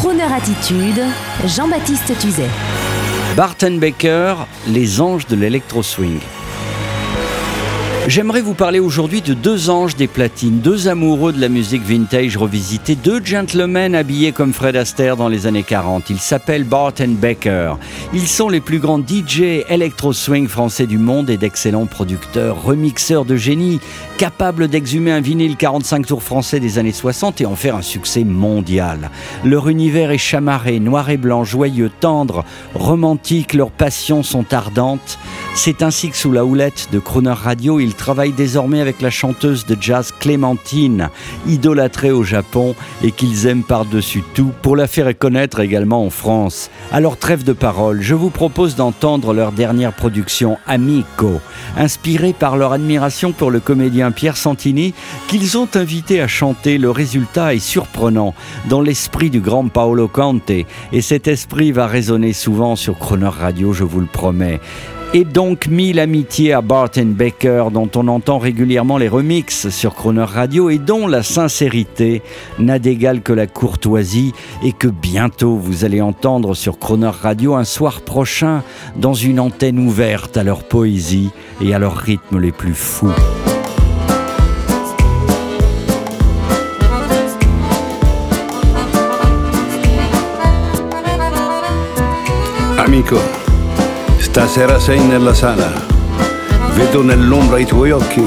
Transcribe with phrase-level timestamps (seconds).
[0.00, 1.02] Crooner Attitude,
[1.44, 2.48] Jean-Baptiste Tuzet.
[3.36, 4.34] Barton Baker,
[4.66, 6.18] les anges de l'électro-swing.
[8.10, 12.36] J'aimerais vous parler aujourd'hui de deux anges des platines, deux amoureux de la musique vintage
[12.36, 16.10] revisitée, deux gentlemen habillés comme Fred Astaire dans les années 40.
[16.10, 17.74] Ils s'appellent Barton Baker.
[18.12, 23.36] Ils sont les plus grands DJ électro-swing français du monde et d'excellents producteurs, remixeurs de
[23.36, 23.78] génie,
[24.18, 28.24] capables d'exhumer un vinyle 45 tours français des années 60 et en faire un succès
[28.24, 29.12] mondial.
[29.44, 35.16] Leur univers est chamarré, noir et blanc, joyeux, tendre, romantique, leurs passions sont ardentes.
[35.54, 39.66] C'est ainsi que sous la houlette de Crooner Radio, ils travaillent désormais avec la chanteuse
[39.66, 41.10] de jazz Clémentine,
[41.46, 46.70] idolâtrée au Japon et qu'ils aiment par-dessus tout pour la faire connaître également en France.
[46.92, 51.40] Alors trêve de parole, je vous propose d'entendre leur dernière production Amico,
[51.76, 54.94] inspirée par leur admiration pour le comédien Pierre Santini
[55.28, 56.78] qu'ils ont invité à chanter.
[56.78, 58.34] Le résultat est surprenant
[58.70, 63.74] dans l'esprit du grand Paolo Conte et cet esprit va résonner souvent sur Croner Radio,
[63.74, 64.58] je vous le promets.
[65.12, 70.22] Et donc mille amitiés à Barton Baker, dont on entend régulièrement les remixes sur Croner
[70.22, 72.22] Radio et dont la sincérité
[72.60, 77.64] n'a d'égal que la courtoisie et que bientôt vous allez entendre sur Croner Radio un
[77.64, 78.62] soir prochain
[78.94, 83.10] dans une antenne ouverte à leur poésie et à leurs rythmes les plus fous.
[92.78, 93.16] Amico,
[94.30, 95.72] stasera sei nella sala,
[96.74, 98.24] vedo nell'ombra i tuoi occhi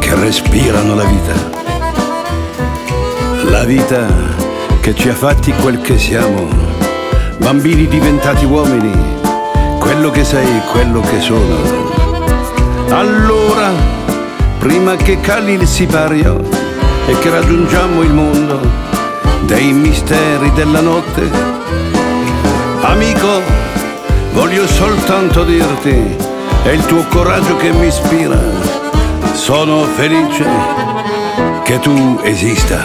[0.00, 1.32] che respirano la vita.
[3.44, 4.04] La vita
[4.80, 6.48] che ci ha fatti quel che siamo,
[7.36, 8.92] bambini diventati uomini,
[9.78, 11.56] quello che sei, quello che sono.
[12.88, 13.70] Allora,
[14.58, 16.40] prima che cali il sipario
[17.06, 18.60] e che raggiungiamo il mondo
[19.42, 21.30] dei misteri della notte,
[22.80, 23.70] amico,
[24.32, 26.16] voglio soltanto dirti,
[26.62, 28.38] è il tuo coraggio che mi ispira.
[29.32, 30.46] Sono felice
[31.64, 32.80] che tu esista.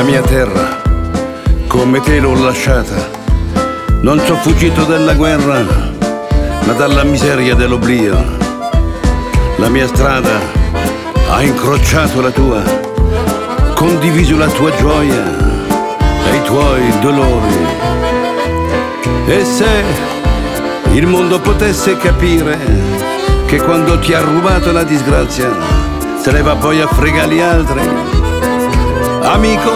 [0.00, 0.80] La mia terra,
[1.66, 3.10] come te l'ho lasciata,
[4.00, 5.62] non so fuggito dalla guerra,
[6.64, 8.16] ma dalla miseria dell'oblio.
[9.56, 10.40] La mia strada
[11.28, 12.62] ha incrociato la tua,
[13.74, 15.22] condiviso la tua gioia
[16.30, 17.66] e i tuoi dolori.
[19.26, 19.84] E se
[20.92, 22.58] il mondo potesse capire
[23.44, 25.50] che quando ti ha rubato la disgrazia,
[26.22, 28.09] se ne va poi a fregare gli altri.
[29.40, 29.72] Amico,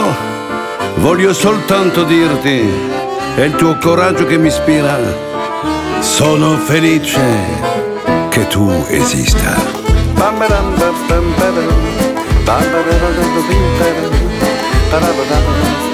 [0.96, 2.68] voglio soltanto dirti,
[3.34, 4.98] è il tuo coraggio che mi ispira.
[6.00, 7.22] Sono felice
[8.28, 9.54] che tu esista.
[15.32, 15.93] Amico,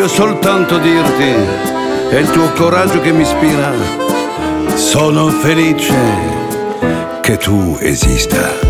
[0.00, 1.34] voglio soltanto dirti,
[2.08, 3.70] è il tuo coraggio che mi ispira.
[4.74, 5.94] Sono felice
[7.20, 8.69] che tu esista.